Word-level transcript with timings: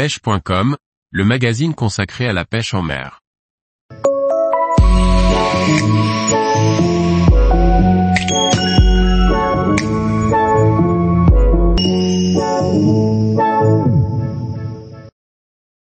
pêche.com, 0.00 0.78
le 1.10 1.24
magazine 1.26 1.74
consacré 1.74 2.26
à 2.26 2.32
la 2.32 2.46
pêche 2.46 2.72
en 2.72 2.80
mer. 2.80 3.20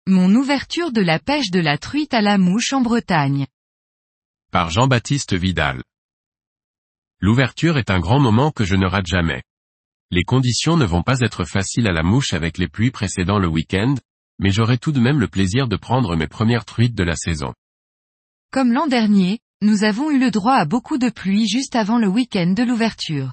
Mon 0.06 0.34
ouverture 0.34 0.92
de 0.92 1.00
la 1.00 1.18
pêche 1.18 1.50
de 1.50 1.60
la 1.60 1.78
truite 1.78 2.12
à 2.12 2.20
la 2.20 2.36
mouche 2.36 2.74
en 2.74 2.82
Bretagne. 2.82 3.46
Par 4.52 4.68
Jean-Baptiste 4.68 5.32
Vidal. 5.32 5.82
L'ouverture 7.20 7.78
est 7.78 7.90
un 7.90 8.00
grand 8.00 8.20
moment 8.20 8.50
que 8.50 8.64
je 8.64 8.76
ne 8.76 8.86
rate 8.86 9.06
jamais. 9.06 9.42
Les 10.14 10.22
conditions 10.22 10.76
ne 10.76 10.84
vont 10.84 11.02
pas 11.02 11.18
être 11.22 11.44
faciles 11.44 11.88
à 11.88 11.92
la 11.92 12.04
mouche 12.04 12.34
avec 12.34 12.56
les 12.56 12.68
pluies 12.68 12.92
précédant 12.92 13.40
le 13.40 13.48
week-end, 13.48 13.96
mais 14.38 14.52
j'aurai 14.52 14.78
tout 14.78 14.92
de 14.92 15.00
même 15.00 15.18
le 15.18 15.26
plaisir 15.26 15.66
de 15.66 15.74
prendre 15.74 16.14
mes 16.14 16.28
premières 16.28 16.64
truites 16.64 16.94
de 16.94 17.02
la 17.02 17.16
saison. 17.16 17.52
Comme 18.52 18.72
l'an 18.72 18.86
dernier, 18.86 19.40
nous 19.60 19.82
avons 19.82 20.12
eu 20.12 20.20
le 20.20 20.30
droit 20.30 20.54
à 20.54 20.66
beaucoup 20.66 20.98
de 20.98 21.10
pluie 21.10 21.48
juste 21.48 21.74
avant 21.74 21.98
le 21.98 22.06
week-end 22.06 22.52
de 22.52 22.62
l'ouverture. 22.62 23.32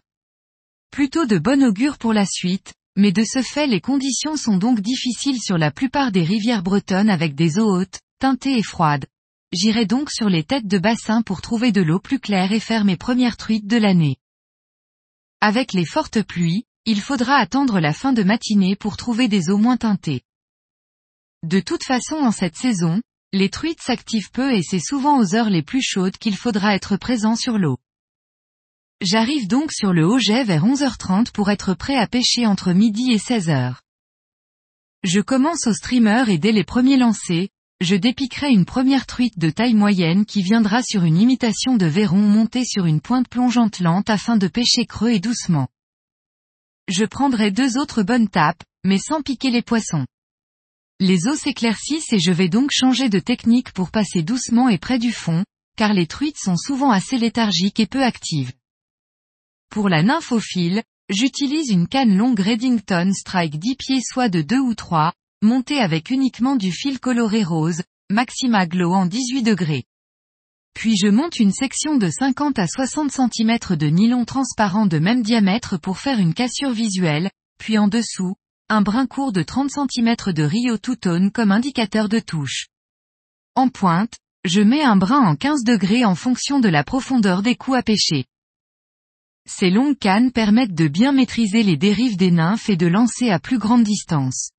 Plutôt 0.89 1.27
de 1.27 1.37
bon 1.37 1.63
augure 1.63 1.99
pour 1.99 2.13
la 2.13 2.25
suite, 2.25 2.73
mais 2.95 3.11
de 3.11 3.23
ce 3.25 3.43
fait 3.43 3.67
les 3.67 3.79
conditions 3.79 4.35
sont 4.35 4.57
donc 4.57 4.81
difficiles 4.81 5.39
sur 5.39 5.59
la 5.59 5.69
plupart 5.69 6.11
des 6.11 6.23
rivières 6.23 6.63
bretonnes 6.63 7.11
avec 7.11 7.35
des 7.35 7.59
eaux 7.59 7.71
hautes, 7.71 7.99
teintées 8.17 8.57
et 8.57 8.63
froides. 8.63 9.05
J'irai 9.53 9.85
donc 9.85 10.09
sur 10.09 10.29
les 10.29 10.43
têtes 10.43 10.65
de 10.65 10.79
bassin 10.79 11.21
pour 11.21 11.41
trouver 11.41 11.71
de 11.71 11.83
l'eau 11.83 11.99
plus 11.99 12.19
claire 12.19 12.51
et 12.51 12.59
faire 12.59 12.85
mes 12.85 12.97
premières 12.97 13.37
truites 13.37 13.67
de 13.67 13.77
l'année. 13.77 14.15
Avec 15.41 15.73
les 15.73 15.85
fortes 15.85 16.23
pluies, 16.23 16.65
il 16.85 16.99
faudra 16.99 17.35
attendre 17.35 17.79
la 17.79 17.93
fin 17.93 18.11
de 18.11 18.23
matinée 18.23 18.75
pour 18.75 18.97
trouver 18.97 19.27
des 19.27 19.49
eaux 19.49 19.57
moins 19.57 19.77
teintées. 19.77 20.21
De 21.43 21.59
toute 21.59 21.83
façon 21.83 22.15
en 22.15 22.31
cette 22.31 22.55
saison, 22.55 23.01
les 23.33 23.49
truites 23.49 23.81
s'activent 23.81 24.31
peu 24.31 24.53
et 24.53 24.63
c'est 24.63 24.79
souvent 24.79 25.19
aux 25.19 25.35
heures 25.35 25.49
les 25.49 25.61
plus 25.61 25.83
chaudes 25.83 26.17
qu'il 26.17 26.35
faudra 26.35 26.75
être 26.75 26.97
présent 26.97 27.35
sur 27.35 27.57
l'eau. 27.57 27.77
J'arrive 28.99 29.47
donc 29.47 29.71
sur 29.71 29.93
le 29.93 30.05
Haut-Jet 30.05 30.43
vers 30.43 30.65
11h30 30.65 31.31
pour 31.31 31.49
être 31.49 31.73
prêt 31.73 31.97
à 31.97 32.07
pêcher 32.07 32.45
entre 32.45 32.73
midi 32.73 33.11
et 33.11 33.17
16h. 33.17 33.75
Je 35.03 35.21
commence 35.21 35.65
au 35.67 35.73
streamer 35.73 36.25
et 36.27 36.37
dès 36.37 36.51
les 36.51 36.63
premiers 36.63 36.97
lancers, 36.97 37.47
je 37.79 37.95
dépiquerai 37.95 38.51
une 38.51 38.65
première 38.65 39.07
truite 39.07 39.39
de 39.39 39.49
taille 39.49 39.73
moyenne 39.73 40.25
qui 40.25 40.43
viendra 40.43 40.83
sur 40.83 41.03
une 41.03 41.17
imitation 41.17 41.77
de 41.77 41.87
verron 41.87 42.21
monté 42.21 42.63
sur 42.63 42.85
une 42.85 43.01
pointe 43.01 43.27
plongeante 43.27 43.79
lente 43.79 44.11
afin 44.11 44.37
de 44.37 44.47
pêcher 44.47 44.85
creux 44.85 45.09
et 45.09 45.19
doucement. 45.19 45.67
Je 46.91 47.05
prendrai 47.05 47.51
deux 47.51 47.77
autres 47.77 48.03
bonnes 48.03 48.27
tapes, 48.27 48.63
mais 48.83 48.97
sans 48.97 49.21
piquer 49.21 49.49
les 49.49 49.61
poissons. 49.61 50.05
Les 50.99 51.25
eaux 51.25 51.37
s'éclaircissent 51.37 52.11
et 52.11 52.19
je 52.19 52.33
vais 52.33 52.49
donc 52.49 52.71
changer 52.73 53.07
de 53.07 53.19
technique 53.19 53.71
pour 53.71 53.91
passer 53.91 54.23
doucement 54.23 54.67
et 54.67 54.77
près 54.77 54.99
du 54.99 55.13
fond, 55.13 55.45
car 55.77 55.93
les 55.93 56.05
truites 56.05 56.37
sont 56.37 56.57
souvent 56.57 56.91
assez 56.91 57.17
léthargiques 57.17 57.79
et 57.79 57.87
peu 57.87 58.03
actives. 58.03 58.51
Pour 59.69 59.87
la 59.87 60.03
nymphophile, 60.03 60.83
j'utilise 61.09 61.69
une 61.69 61.87
canne 61.87 62.17
longue 62.17 62.41
Reddington 62.41 63.13
Strike 63.13 63.57
10 63.57 63.75
pieds 63.77 64.01
soit 64.01 64.27
de 64.27 64.41
2 64.41 64.59
ou 64.59 64.75
3, 64.75 65.13
montée 65.41 65.79
avec 65.79 66.09
uniquement 66.09 66.57
du 66.57 66.73
fil 66.73 66.99
coloré 66.99 67.45
rose, 67.45 67.83
Maxima 68.09 68.65
Glow 68.65 68.93
en 68.93 69.05
18 69.05 69.43
degrés. 69.43 69.85
Puis 70.73 70.95
je 70.97 71.07
monte 71.07 71.39
une 71.39 71.51
section 71.51 71.97
de 71.97 72.09
50 72.09 72.57
à 72.59 72.67
60 72.67 73.11
cm 73.11 73.57
de 73.77 73.87
nylon 73.87 74.25
transparent 74.25 74.85
de 74.85 74.99
même 74.99 75.21
diamètre 75.21 75.79
pour 75.79 75.99
faire 75.99 76.19
une 76.19 76.33
cassure 76.33 76.71
visuelle, 76.71 77.29
puis 77.57 77.77
en 77.77 77.87
dessous, 77.87 78.35
un 78.69 78.81
brin 78.81 79.05
court 79.05 79.31
de 79.31 79.43
30 79.43 79.69
cm 79.69 80.15
de 80.33 80.43
Rio 80.43 80.77
Two-Tone 80.77 81.31
comme 81.31 81.51
indicateur 81.51 82.07
de 82.07 82.19
touche. 82.19 82.67
En 83.55 83.67
pointe, 83.67 84.15
je 84.45 84.61
mets 84.61 84.81
un 84.81 84.95
brin 84.95 85.19
en 85.19 85.35
15 85.35 85.63
degrés 85.63 86.05
en 86.05 86.15
fonction 86.15 86.59
de 86.59 86.69
la 86.69 86.83
profondeur 86.83 87.41
des 87.41 87.55
coups 87.55 87.77
à 87.77 87.83
pêcher. 87.83 88.25
Ces 89.47 89.69
longues 89.69 89.97
cannes 89.97 90.31
permettent 90.31 90.73
de 90.73 90.87
bien 90.87 91.11
maîtriser 91.11 91.63
les 91.63 91.77
dérives 91.77 92.17
des 92.17 92.31
nymphes 92.31 92.69
et 92.69 92.77
de 92.77 92.87
lancer 92.87 93.29
à 93.29 93.39
plus 93.39 93.57
grande 93.57 93.83
distance. 93.83 94.51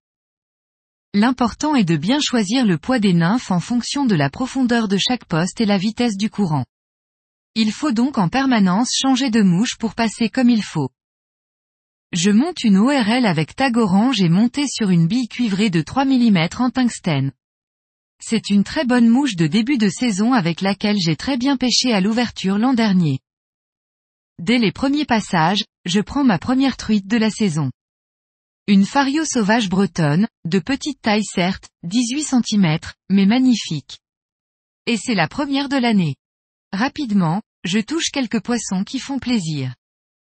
L'important 1.14 1.74
est 1.74 1.84
de 1.84 1.96
bien 1.96 2.20
choisir 2.20 2.64
le 2.64 2.78
poids 2.78 2.98
des 2.98 3.12
nymphes 3.12 3.50
en 3.50 3.60
fonction 3.60 4.06
de 4.06 4.14
la 4.14 4.30
profondeur 4.30 4.88
de 4.88 4.96
chaque 4.96 5.26
poste 5.26 5.60
et 5.60 5.66
la 5.66 5.76
vitesse 5.76 6.16
du 6.16 6.30
courant. 6.30 6.64
Il 7.54 7.70
faut 7.70 7.92
donc 7.92 8.16
en 8.16 8.30
permanence 8.30 8.92
changer 8.98 9.28
de 9.28 9.42
mouche 9.42 9.76
pour 9.76 9.94
passer 9.94 10.30
comme 10.30 10.48
il 10.48 10.62
faut. 10.62 10.88
Je 12.12 12.30
monte 12.30 12.64
une 12.64 12.78
ORL 12.78 13.26
avec 13.26 13.54
tag 13.54 13.76
orange 13.76 14.22
et 14.22 14.30
montée 14.30 14.66
sur 14.66 14.88
une 14.88 15.06
bille 15.06 15.28
cuivrée 15.28 15.68
de 15.68 15.82
3 15.82 16.06
mm 16.06 16.48
en 16.58 16.70
tungstène. 16.70 17.32
C'est 18.18 18.48
une 18.48 18.64
très 18.64 18.86
bonne 18.86 19.08
mouche 19.08 19.36
de 19.36 19.46
début 19.46 19.76
de 19.76 19.90
saison 19.90 20.32
avec 20.32 20.62
laquelle 20.62 20.98
j'ai 20.98 21.16
très 21.16 21.36
bien 21.36 21.58
pêché 21.58 21.92
à 21.92 22.00
l'ouverture 22.00 22.56
l'an 22.56 22.72
dernier. 22.72 23.18
Dès 24.38 24.56
les 24.56 24.72
premiers 24.72 25.04
passages, 25.04 25.64
je 25.84 26.00
prends 26.00 26.24
ma 26.24 26.38
première 26.38 26.78
truite 26.78 27.06
de 27.06 27.18
la 27.18 27.28
saison. 27.28 27.70
Une 28.68 28.86
fario 28.86 29.24
sauvage 29.24 29.68
bretonne, 29.68 30.28
de 30.44 30.60
petite 30.60 31.02
taille 31.02 31.24
certes, 31.24 31.68
18 31.82 32.22
cm, 32.22 32.78
mais 33.10 33.26
magnifique. 33.26 33.98
Et 34.86 34.96
c'est 34.96 35.16
la 35.16 35.26
première 35.26 35.68
de 35.68 35.76
l'année. 35.76 36.14
Rapidement, 36.72 37.42
je 37.64 37.80
touche 37.80 38.10
quelques 38.12 38.40
poissons 38.40 38.84
qui 38.84 39.00
font 39.00 39.18
plaisir. 39.18 39.74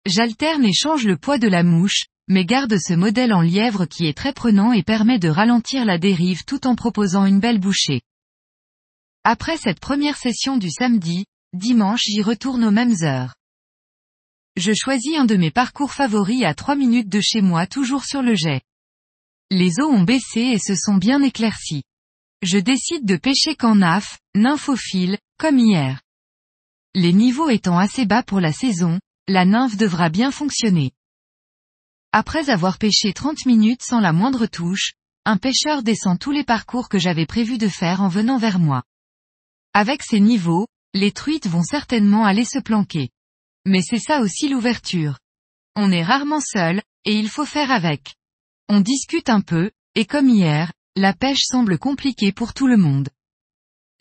J'alterne 0.06 0.64
et 0.64 0.72
change 0.72 1.04
le 1.04 1.18
poids 1.18 1.36
de 1.36 1.46
la 1.46 1.62
mouche, 1.62 2.04
mais 2.26 2.46
garde 2.46 2.78
ce 2.78 2.94
modèle 2.94 3.34
en 3.34 3.42
lièvre 3.42 3.84
qui 3.84 4.06
est 4.06 4.16
très 4.16 4.32
prenant 4.32 4.72
et 4.72 4.82
permet 4.82 5.18
de 5.18 5.28
ralentir 5.28 5.84
la 5.84 5.98
dérive 5.98 6.44
tout 6.46 6.66
en 6.66 6.74
proposant 6.74 7.26
une 7.26 7.38
belle 7.38 7.60
bouchée. 7.60 8.00
Après 9.24 9.58
cette 9.58 9.78
première 9.78 10.16
session 10.16 10.56
du 10.56 10.70
samedi, 10.70 11.26
dimanche 11.52 12.04
j'y 12.04 12.22
retourne 12.22 12.64
aux 12.64 12.70
mêmes 12.70 12.96
heures. 13.02 13.34
Je 14.56 14.72
choisis 14.74 15.16
un 15.16 15.24
de 15.24 15.36
mes 15.36 15.50
parcours 15.50 15.92
favoris 15.92 16.44
à 16.44 16.54
3 16.54 16.74
minutes 16.76 17.08
de 17.08 17.20
chez 17.20 17.40
moi 17.40 17.66
toujours 17.66 18.04
sur 18.04 18.20
le 18.20 18.34
jet. 18.34 18.60
Les 19.50 19.80
eaux 19.80 19.90
ont 19.90 20.02
baissé 20.02 20.40
et 20.40 20.58
se 20.58 20.74
sont 20.74 20.96
bien 20.96 21.22
éclaircies. 21.22 21.84
Je 22.42 22.58
décide 22.58 23.06
de 23.06 23.16
pêcher 23.16 23.56
qu'en 23.56 23.76
naf, 23.76 24.18
nymphophile, 24.34 25.18
comme 25.38 25.58
hier. 25.58 26.02
Les 26.94 27.14
niveaux 27.14 27.48
étant 27.48 27.78
assez 27.78 28.04
bas 28.04 28.22
pour 28.22 28.40
la 28.40 28.52
saison, 28.52 29.00
la 29.26 29.46
nymphe 29.46 29.76
devra 29.76 30.10
bien 30.10 30.30
fonctionner. 30.30 30.92
Après 32.12 32.50
avoir 32.50 32.76
pêché 32.76 33.14
30 33.14 33.46
minutes 33.46 33.82
sans 33.82 34.00
la 34.00 34.12
moindre 34.12 34.46
touche, 34.46 34.92
un 35.24 35.38
pêcheur 35.38 35.82
descend 35.82 36.18
tous 36.18 36.32
les 36.32 36.44
parcours 36.44 36.90
que 36.90 36.98
j'avais 36.98 37.26
prévu 37.26 37.56
de 37.56 37.68
faire 37.68 38.02
en 38.02 38.08
venant 38.08 38.36
vers 38.36 38.58
moi. 38.58 38.82
Avec 39.72 40.02
ces 40.02 40.20
niveaux, 40.20 40.66
les 40.92 41.12
truites 41.12 41.46
vont 41.46 41.62
certainement 41.62 42.26
aller 42.26 42.44
se 42.44 42.58
planquer. 42.58 43.08
Mais 43.64 43.82
c'est 43.82 43.98
ça 43.98 44.20
aussi 44.20 44.48
l'ouverture. 44.48 45.18
On 45.76 45.90
est 45.90 46.02
rarement 46.02 46.40
seul, 46.40 46.82
et 47.04 47.14
il 47.18 47.28
faut 47.28 47.46
faire 47.46 47.70
avec. 47.70 48.14
On 48.68 48.80
discute 48.80 49.28
un 49.28 49.40
peu, 49.40 49.70
et 49.94 50.04
comme 50.04 50.28
hier, 50.28 50.72
la 50.96 51.14
pêche 51.14 51.44
semble 51.44 51.78
compliquée 51.78 52.32
pour 52.32 52.54
tout 52.54 52.66
le 52.66 52.76
monde. 52.76 53.08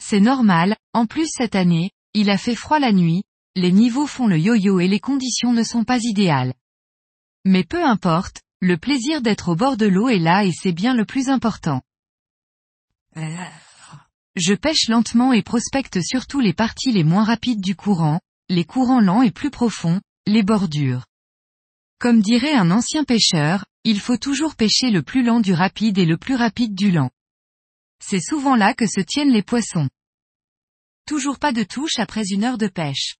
C'est 0.01 0.19
normal, 0.19 0.75
en 0.93 1.05
plus 1.05 1.27
cette 1.29 1.55
année, 1.55 1.91
il 2.13 2.29
a 2.29 2.37
fait 2.37 2.55
froid 2.55 2.79
la 2.79 2.91
nuit, 2.91 3.23
les 3.55 3.71
niveaux 3.71 4.07
font 4.07 4.27
le 4.27 4.37
yo-yo 4.37 4.79
et 4.79 4.87
les 4.87 4.99
conditions 4.99 5.53
ne 5.53 5.63
sont 5.63 5.83
pas 5.83 5.99
idéales. 6.01 6.53
Mais 7.45 7.63
peu 7.63 7.83
importe, 7.83 8.41
le 8.59 8.77
plaisir 8.77 9.21
d'être 9.21 9.49
au 9.49 9.55
bord 9.55 9.77
de 9.77 9.87
l'eau 9.87 10.09
est 10.09 10.19
là 10.19 10.45
et 10.45 10.51
c'est 10.51 10.71
bien 10.71 10.93
le 10.93 11.05
plus 11.05 11.29
important. 11.29 11.81
Je 14.35 14.53
pêche 14.53 14.87
lentement 14.87 15.33
et 15.33 15.43
prospecte 15.43 16.01
surtout 16.01 16.39
les 16.39 16.53
parties 16.53 16.91
les 16.91 17.03
moins 17.03 17.23
rapides 17.23 17.61
du 17.61 17.75
courant, 17.75 18.21
les 18.51 18.65
courants 18.65 18.99
lents 18.99 19.21
et 19.21 19.31
plus 19.31 19.49
profonds, 19.49 20.01
les 20.27 20.43
bordures. 20.43 21.05
Comme 21.99 22.21
dirait 22.21 22.53
un 22.53 22.69
ancien 22.69 23.05
pêcheur, 23.05 23.65
il 23.85 23.97
faut 24.01 24.17
toujours 24.17 24.55
pêcher 24.55 24.91
le 24.91 25.03
plus 25.03 25.23
lent 25.23 25.39
du 25.39 25.53
rapide 25.53 25.97
et 25.97 26.05
le 26.05 26.17
plus 26.17 26.35
rapide 26.35 26.75
du 26.75 26.91
lent. 26.91 27.11
C'est 28.03 28.19
souvent 28.19 28.57
là 28.57 28.73
que 28.73 28.87
se 28.87 28.99
tiennent 28.99 29.31
les 29.31 29.41
poissons. 29.41 29.89
Toujours 31.05 31.39
pas 31.39 31.53
de 31.53 31.63
touche 31.63 31.97
après 31.97 32.25
une 32.29 32.43
heure 32.43 32.57
de 32.57 32.67
pêche. 32.67 33.15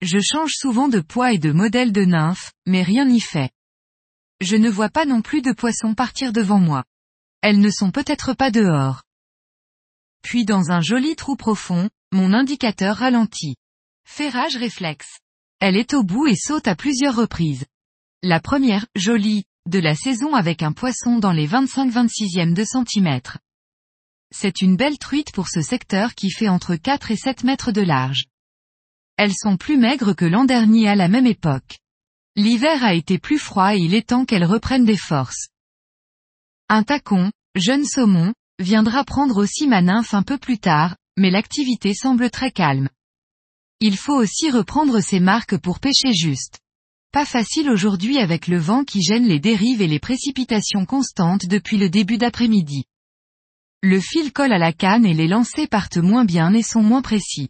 Je 0.00 0.18
change 0.18 0.52
souvent 0.54 0.88
de 0.88 1.00
poids 1.00 1.34
et 1.34 1.38
de 1.38 1.52
modèle 1.52 1.92
de 1.92 2.06
nymphe, 2.06 2.52
mais 2.66 2.82
rien 2.82 3.04
n'y 3.04 3.20
fait. 3.20 3.50
Je 4.40 4.56
ne 4.56 4.70
vois 4.70 4.88
pas 4.88 5.04
non 5.04 5.20
plus 5.20 5.42
de 5.42 5.52
poissons 5.52 5.94
partir 5.94 6.32
devant 6.32 6.58
moi. 6.58 6.84
Elles 7.42 7.60
ne 7.60 7.70
sont 7.70 7.90
peut-être 7.90 8.32
pas 8.32 8.50
dehors. 8.50 9.02
Puis 10.22 10.46
dans 10.46 10.70
un 10.70 10.80
joli 10.80 11.16
trou 11.16 11.36
profond, 11.36 11.90
mon 12.12 12.32
indicateur 12.32 12.96
ralentit. 12.96 13.56
Ferrage 14.12 14.56
réflexe. 14.56 15.20
Elle 15.60 15.76
est 15.76 15.94
au 15.94 16.02
bout 16.02 16.26
et 16.26 16.34
saute 16.34 16.66
à 16.66 16.74
plusieurs 16.74 17.14
reprises. 17.14 17.64
La 18.24 18.40
première, 18.40 18.86
jolie, 18.96 19.44
de 19.66 19.78
la 19.78 19.94
saison 19.94 20.34
avec 20.34 20.64
un 20.64 20.72
poisson 20.72 21.18
dans 21.20 21.30
les 21.30 21.46
25-26e 21.46 22.52
de 22.52 22.64
centimètres. 22.64 23.38
C'est 24.34 24.62
une 24.62 24.76
belle 24.76 24.98
truite 24.98 25.30
pour 25.32 25.46
ce 25.48 25.62
secteur 25.62 26.16
qui 26.16 26.30
fait 26.32 26.48
entre 26.48 26.74
4 26.74 27.12
et 27.12 27.16
7 27.16 27.44
mètres 27.44 27.70
de 27.70 27.82
large. 27.82 28.24
Elles 29.16 29.32
sont 29.32 29.56
plus 29.56 29.78
maigres 29.78 30.16
que 30.16 30.24
l'an 30.24 30.44
dernier 30.44 30.88
à 30.88 30.96
la 30.96 31.08
même 31.08 31.28
époque. 31.28 31.78
L'hiver 32.34 32.82
a 32.82 32.94
été 32.94 33.18
plus 33.18 33.38
froid 33.38 33.76
et 33.76 33.78
il 33.78 33.94
est 33.94 34.08
temps 34.08 34.24
qu'elles 34.24 34.44
reprennent 34.44 34.84
des 34.84 34.98
forces. 34.98 35.48
Un 36.68 36.82
tacon, 36.82 37.30
jeune 37.54 37.84
saumon, 37.84 38.34
viendra 38.58 39.04
prendre 39.04 39.36
aussi 39.36 39.68
ma 39.68 39.82
nymphe 39.82 40.14
un 40.14 40.24
peu 40.24 40.36
plus 40.36 40.58
tard, 40.58 40.96
mais 41.16 41.30
l'activité 41.30 41.94
semble 41.94 42.28
très 42.28 42.50
calme. 42.50 42.88
Il 43.82 43.96
faut 43.96 44.14
aussi 44.14 44.50
reprendre 44.50 45.00
ses 45.00 45.20
marques 45.20 45.56
pour 45.56 45.80
pêcher 45.80 46.12
juste. 46.12 46.60
Pas 47.12 47.24
facile 47.24 47.70
aujourd'hui 47.70 48.18
avec 48.18 48.46
le 48.46 48.58
vent 48.58 48.84
qui 48.84 49.02
gêne 49.02 49.26
les 49.26 49.40
dérives 49.40 49.80
et 49.80 49.86
les 49.86 49.98
précipitations 49.98 50.84
constantes 50.84 51.46
depuis 51.46 51.78
le 51.78 51.88
début 51.88 52.18
d'après-midi. 52.18 52.84
Le 53.82 53.98
fil 53.98 54.32
colle 54.34 54.52
à 54.52 54.58
la 54.58 54.74
canne 54.74 55.06
et 55.06 55.14
les 55.14 55.28
lancers 55.28 55.66
partent 55.66 55.96
moins 55.96 56.26
bien 56.26 56.52
et 56.52 56.62
sont 56.62 56.82
moins 56.82 57.00
précis. 57.00 57.48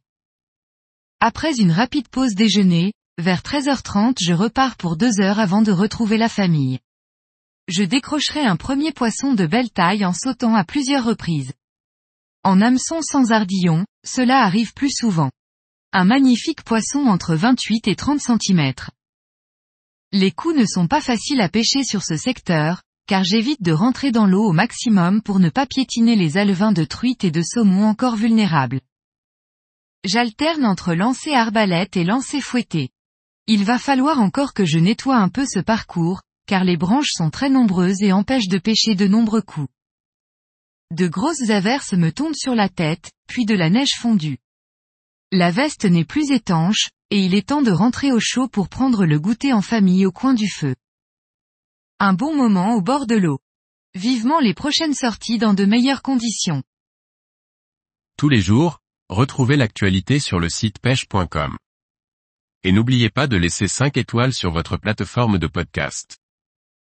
Après 1.19 1.59
une 1.59 1.73
rapide 1.73 2.06
pause 2.06 2.37
déjeuner, 2.37 2.93
vers 3.19 3.43
13h30 3.43 4.19
je 4.23 4.32
repars 4.32 4.77
pour 4.77 4.97
deux 4.97 5.21
heures 5.21 5.41
avant 5.41 5.62
de 5.62 5.73
retrouver 5.73 6.17
la 6.17 6.29
famille. 6.29 6.79
Je 7.67 7.82
décrocherai 7.82 8.44
un 8.44 8.56
premier 8.56 8.93
poisson 8.93 9.35
de 9.35 9.47
belle 9.47 9.71
taille 9.71 10.05
en 10.05 10.12
sautant 10.12 10.55
à 10.55 10.62
plusieurs 10.62 11.05
reprises. 11.05 11.53
En 12.44 12.61
hameçon 12.61 13.03
sans 13.03 13.32
ardillon, 13.32 13.85
cela 14.06 14.44
arrive 14.44 14.73
plus 14.75 14.91
souvent. 14.91 15.31
Un 15.92 16.04
magnifique 16.04 16.62
poisson 16.62 17.06
entre 17.06 17.34
28 17.34 17.88
et 17.88 17.96
30 17.96 18.20
cm. 18.20 18.72
Les 20.12 20.31
coups 20.31 20.54
ne 20.56 20.64
sont 20.64 20.87
pas 20.87 21.00
faciles 21.00 21.40
à 21.40 21.48
pêcher 21.48 21.82
sur 21.82 22.04
ce 22.04 22.16
secteur, 22.16 22.84
car 23.08 23.25
j'évite 23.25 23.60
de 23.60 23.72
rentrer 23.72 24.12
dans 24.12 24.26
l'eau 24.26 24.44
au 24.44 24.52
maximum 24.52 25.20
pour 25.20 25.40
ne 25.40 25.48
pas 25.48 25.66
piétiner 25.66 26.14
les 26.14 26.38
alevins 26.38 26.70
de 26.70 26.84
truite 26.84 27.25
et 27.25 27.32
de 27.32 27.42
saumon 27.42 27.87
encore 27.87 28.14
vulnérables. 28.14 28.81
J'alterne 30.04 30.64
entre 30.64 30.94
lancer 30.94 31.32
arbalète 31.32 31.96
et 31.96 32.04
lancer 32.04 32.40
fouetté. 32.40 32.90
Il 33.48 33.64
va 33.64 33.81
falloir 33.81 34.20
encore 34.20 34.54
que 34.54 34.64
je 34.64 34.78
nettoie 34.78 35.16
un 35.16 35.28
peu 35.28 35.44
ce 35.44 35.58
parcours, 35.58 36.22
car 36.46 36.62
les 36.62 36.76
branches 36.76 37.10
sont 37.10 37.31
très 37.31 37.50
nombreuses 37.50 38.00
et 38.00 38.12
empêchent 38.12 38.48
de 38.48 38.58
pêcher 38.58 38.94
de 38.94 39.08
nombreux 39.08 39.43
coups. 39.43 39.69
De 40.93 41.08
grosses 41.08 41.50
averses 41.50 41.94
me 41.94 42.12
tombent 42.12 42.36
sur 42.36 42.54
la 42.54 42.69
tête, 42.69 43.10
puis 43.26 43.44
de 43.44 43.56
la 43.56 43.70
neige 43.70 43.96
fondue. 43.98 44.38
La 45.32 45.53
veste 45.53 45.85
n'est 45.85 46.05
plus 46.05 46.32
étanche, 46.32 46.91
et 47.11 47.21
il 47.21 47.35
est 47.35 47.49
temps 47.49 47.62
de 47.62 47.71
rentrer 47.71 48.11
au 48.11 48.19
chaud 48.19 48.49
pour 48.49 48.69
prendre 48.69 49.06
le 49.06 49.21
goûter 49.21 49.53
en 49.53 49.62
famille 49.62 50.05
au 50.05 50.11
coin 50.11 50.35
du 50.35 50.49
feu. 50.49 50.75
Un 52.00 52.15
bon 52.15 52.35
moment 52.35 52.75
au 52.75 52.81
bord 52.81 53.06
de 53.06 53.15
l'eau. 53.15 53.38
Vivement 53.94 54.41
les 54.41 54.55
prochaines 54.55 54.94
sorties 54.94 55.38
dans 55.38 55.55
de 55.55 55.65
meilleures 55.65 56.03
conditions. 56.03 56.65
Tous 58.17 58.29
les 58.29 58.41
jours, 58.41 58.81
retrouvez 59.09 59.56
l'actualité 59.56 60.19
sur 60.19 60.41
le 60.41 60.49
site 60.49 60.81
pêche.com. 60.81 61.56
Et 62.65 62.73
n'oubliez 62.73 63.09
pas 63.09 63.27
de 63.27 63.37
laisser 63.37 63.69
5 63.69 63.97
étoiles 63.97 64.35
sur 64.35 64.50
votre 64.50 64.77
plateforme 64.77 65.38
de 65.38 65.47
podcast. 65.47 66.19